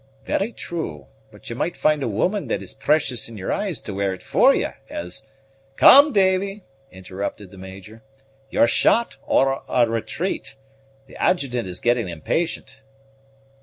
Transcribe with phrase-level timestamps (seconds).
[0.25, 3.93] "Very true; but ye might find a woman that is precious in your eyes to
[3.93, 5.21] wear it for ye, as"
[5.75, 8.01] "Come, Davy," interrupted the Major,
[8.49, 10.55] "your shot or a retreat.
[11.05, 12.81] The Adjutant is getting impatient."